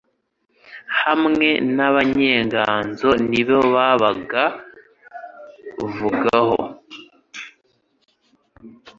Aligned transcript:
hamwe 1.01 1.49
abanyenganzo 1.87 3.09
nibo 3.29 3.59
babaga 3.73 4.43
vugaho 5.95 6.59